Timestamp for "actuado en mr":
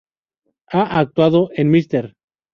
0.99-2.15